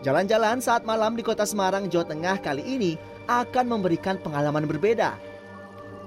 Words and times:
Jalan-jalan 0.00 0.64
saat 0.64 0.80
malam 0.88 1.12
di 1.12 1.20
kota 1.20 1.44
Semarang, 1.44 1.84
Jawa 1.84 2.08
Tengah 2.08 2.40
kali 2.40 2.64
ini 2.64 2.96
akan 3.28 3.68
memberikan 3.68 4.16
pengalaman 4.16 4.64
berbeda. 4.64 5.12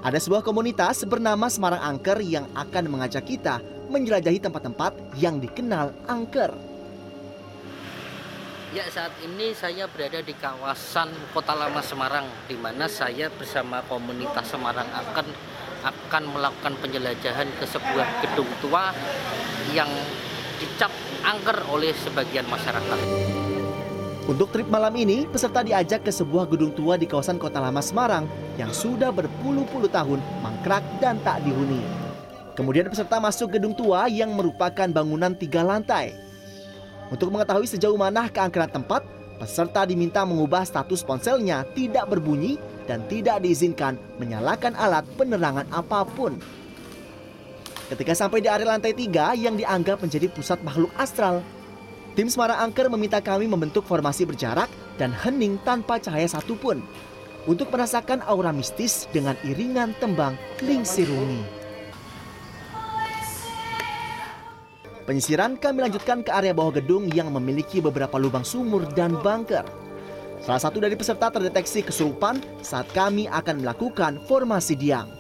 Ada 0.02 0.18
sebuah 0.18 0.42
komunitas 0.42 1.06
bernama 1.06 1.46
Semarang 1.46 1.78
Angker 1.78 2.18
yang 2.26 2.50
akan 2.58 2.90
mengajak 2.90 3.22
kita 3.30 3.62
menjelajahi 3.94 4.42
tempat-tempat 4.42 4.98
yang 5.22 5.38
dikenal 5.38 5.94
angker. 6.10 6.50
Ya 8.74 8.90
saat 8.90 9.14
ini 9.22 9.54
saya 9.54 9.86
berada 9.86 10.26
di 10.26 10.34
kawasan 10.42 11.14
Kota 11.30 11.54
Lama 11.54 11.86
Semarang 11.86 12.26
di 12.50 12.58
mana 12.58 12.90
saya 12.90 13.30
bersama 13.30 13.86
komunitas 13.86 14.50
Semarang 14.50 14.90
akan 14.90 15.30
akan 15.86 16.24
melakukan 16.34 16.74
penjelajahan 16.82 17.46
ke 17.62 17.66
sebuah 17.70 18.26
gedung 18.26 18.50
tua 18.58 18.90
yang 19.70 19.94
dicap 20.58 20.90
angker 21.22 21.62
oleh 21.70 21.94
sebagian 21.94 22.50
masyarakat. 22.50 23.00
Untuk 24.24 24.56
trip 24.56 24.72
malam 24.72 24.96
ini, 24.96 25.28
peserta 25.28 25.68
diajak 25.68 26.08
ke 26.08 26.12
sebuah 26.12 26.48
gedung 26.48 26.72
tua 26.72 26.96
di 26.96 27.04
kawasan 27.04 27.36
Kota 27.36 27.60
Lama 27.60 27.84
Semarang 27.84 28.24
yang 28.56 28.72
sudah 28.72 29.12
berpuluh-puluh 29.12 29.92
tahun 29.92 30.24
mangkrak 30.40 30.80
dan 31.04 31.20
tak 31.28 31.44
dihuni. 31.44 31.84
Kemudian 32.56 32.88
peserta 32.88 33.20
masuk 33.20 33.60
gedung 33.60 33.76
tua 33.76 34.08
yang 34.08 34.32
merupakan 34.32 34.88
bangunan 34.88 35.36
tiga 35.36 35.60
lantai. 35.60 36.16
Untuk 37.12 37.36
mengetahui 37.36 37.68
sejauh 37.68 38.00
mana 38.00 38.32
keangkeran 38.32 38.72
tempat, 38.72 39.04
peserta 39.44 39.84
diminta 39.84 40.24
mengubah 40.24 40.64
status 40.64 41.04
ponselnya 41.04 41.68
tidak 41.76 42.08
berbunyi 42.08 42.56
dan 42.88 43.04
tidak 43.12 43.44
diizinkan 43.44 44.00
menyalakan 44.24 44.72
alat 44.80 45.04
penerangan 45.20 45.68
apa 45.68 46.08
pun. 46.08 46.40
Ketika 47.92 48.16
sampai 48.16 48.40
di 48.40 48.48
area 48.48 48.72
lantai 48.72 48.96
tiga 48.96 49.36
yang 49.36 49.60
dianggap 49.60 50.00
menjadi 50.00 50.32
pusat 50.32 50.64
makhluk 50.64 50.96
astral, 50.96 51.44
tim 52.14 52.30
Semarang 52.30 52.70
Angker 52.70 52.94
meminta 52.94 53.18
kami 53.18 53.50
membentuk 53.50 53.86
formasi 53.90 54.30
berjarak 54.30 54.70
dan 55.02 55.10
hening 55.10 55.58
tanpa 55.66 55.98
cahaya 55.98 56.30
satupun 56.30 56.86
untuk 57.50 57.74
merasakan 57.74 58.22
aura 58.30 58.54
mistis 58.54 59.10
dengan 59.10 59.34
iringan 59.42 59.98
tembang 59.98 60.38
Ling 60.62 60.86
Sirungi. 60.86 61.42
Penyisiran 65.04 65.60
kami 65.60 65.84
lanjutkan 65.84 66.24
ke 66.24 66.32
area 66.32 66.56
bawah 66.56 66.80
gedung 66.80 67.12
yang 67.12 67.28
memiliki 67.28 67.84
beberapa 67.84 68.16
lubang 68.16 68.48
sumur 68.48 68.88
dan 68.96 69.20
bunker. 69.20 69.68
Salah 70.40 70.62
satu 70.64 70.80
dari 70.80 70.96
peserta 70.96 71.28
terdeteksi 71.28 71.84
kesurupan 71.84 72.40
saat 72.64 72.88
kami 72.96 73.28
akan 73.28 73.64
melakukan 73.64 74.24
formasi 74.24 74.80
diam. 74.80 75.12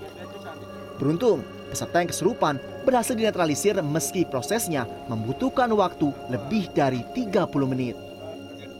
Beruntung, 0.95 1.43
peserta 1.73 1.97
yang 1.97 2.09
kesurupan 2.13 2.55
berhasil 2.85 3.17
dinetralisir 3.17 3.73
meski 3.81 4.21
prosesnya 4.29 4.85
membutuhkan 5.09 5.73
waktu 5.73 6.13
lebih 6.29 6.69
dari 6.77 7.01
30 7.17 7.49
menit. 7.65 7.97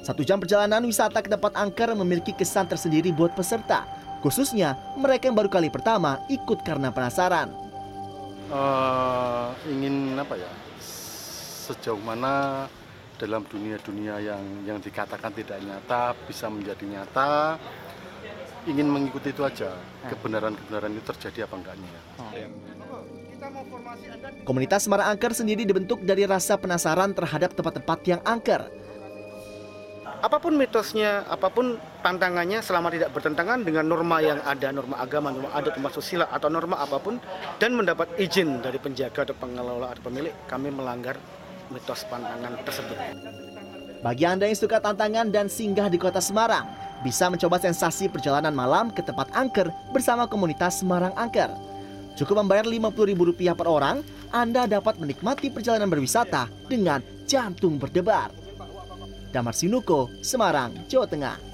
Satu 0.05 0.21
jam 0.21 0.37
perjalanan 0.37 0.85
wisata 0.85 1.25
ke 1.25 1.31
tempat 1.31 1.57
angker 1.57 1.97
memiliki 1.97 2.37
kesan 2.37 2.69
tersendiri 2.69 3.09
buat 3.09 3.33
peserta, 3.33 3.89
khususnya 4.21 4.77
mereka 4.99 5.25
yang 5.25 5.35
baru 5.35 5.49
kali 5.49 5.73
pertama 5.73 6.21
ikut 6.29 6.61
karena 6.61 6.93
penasaran. 6.93 7.49
Uh, 8.53 9.49
ingin 9.65 10.13
apa 10.19 10.37
ya? 10.37 10.51
sejauh 11.63 12.03
mana 12.03 12.67
dalam 13.15 13.47
dunia-dunia 13.47 14.19
yang 14.19 14.43
yang 14.67 14.83
dikatakan 14.83 15.31
tidak 15.31 15.63
nyata 15.63 16.11
bisa 16.27 16.51
menjadi 16.51 16.83
nyata 16.83 17.55
ingin 18.63 18.87
mengikuti 18.87 19.35
itu 19.35 19.43
aja 19.43 19.75
kebenaran-kebenaran 20.07 20.91
itu 20.95 21.03
terjadi 21.15 21.45
apa 21.47 21.55
enggaknya. 21.59 21.91
Komunitas 24.47 24.87
Semarang 24.87 25.11
Angker 25.15 25.35
sendiri 25.35 25.67
dibentuk 25.67 25.99
dari 26.03 26.23
rasa 26.23 26.55
penasaran 26.55 27.11
terhadap 27.11 27.51
tempat-tempat 27.51 27.99
yang 28.07 28.21
angker. 28.23 28.71
Apa 30.23 30.39
pun 30.39 30.55
mitosnya, 30.55 31.27
apa 31.27 31.51
pun 31.51 31.75
tantangannya 31.99 32.63
selama 32.63 32.87
tidak 32.87 33.11
bertentangan 33.11 33.59
dengan 33.59 33.83
norma 33.83 34.23
yang 34.23 34.39
ada, 34.47 34.71
norma 34.71 34.95
agama, 34.95 35.35
norma 35.35 35.51
adat, 35.51 35.75
norma 35.75 35.91
sosial 35.91 36.23
atau 36.23 36.47
norma 36.47 36.79
apa 36.79 36.95
pun 36.95 37.19
dan 37.59 37.75
mendapat 37.75 38.07
izin 38.15 38.63
dari 38.63 38.79
penjaga 38.79 39.27
atau 39.27 39.35
pengelola 39.35 39.91
atau 39.91 40.07
pemilik, 40.07 40.31
kami 40.47 40.71
melanggar 40.71 41.19
mitos 41.67 42.07
pantangan 42.07 42.55
tersebut. 42.63 42.95
Bagi 43.99 44.23
Anda 44.23 44.47
yang 44.47 44.55
suka 44.55 44.79
tantangan 44.79 45.27
dan 45.27 45.51
singgah 45.51 45.91
di 45.91 45.99
kota 45.99 46.23
Semarang, 46.23 46.71
bisa 47.03 47.27
mencoba 47.27 47.59
sensasi 47.59 48.07
perjalanan 48.07 48.55
malam 48.55 48.87
ke 48.87 49.03
tempat 49.03 49.27
angker 49.35 49.67
bersama 49.91 50.23
komunitas 50.25 50.79
Semarang 50.79 51.11
Angker. 51.19 51.51
Cukup 52.15 52.39
membayar 52.39 52.63
Rp50.000 52.63 53.53
per 53.57 53.67
orang, 53.67 53.99
Anda 54.31 54.65
dapat 54.65 54.97
menikmati 55.01 55.51
perjalanan 55.51 55.91
berwisata 55.91 56.47
dengan 56.71 57.03
jantung 57.27 57.75
berdebar. 57.75 58.31
Damar 59.33 59.57
Sinuko, 59.57 60.13
Semarang, 60.21 60.71
Jawa 60.85 61.09
Tengah. 61.09 61.52